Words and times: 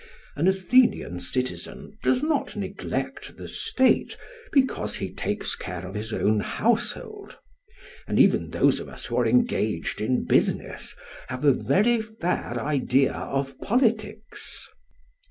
An 0.35 0.47
Athenian 0.47 1.19
citizen 1.19 1.99
does 2.01 2.23
not 2.23 2.55
neglect 2.55 3.37
the 3.37 3.47
state 3.47 4.17
because 4.51 4.95
he 4.95 5.13
takes 5.13 5.55
care 5.55 5.85
of 5.87 5.93
his 5.93 6.11
own 6.11 6.39
household; 6.39 7.37
and 8.07 8.17
even 8.19 8.49
those 8.49 8.79
of 8.79 8.89
us 8.89 9.05
who 9.05 9.17
are 9.17 9.27
engaged 9.27 10.01
in 10.01 10.25
business 10.25 10.95
have 11.27 11.45
a 11.45 11.53
very 11.53 12.01
fair 12.01 12.59
idea 12.59 13.13
of 13.13 13.59
politics. 13.61 14.67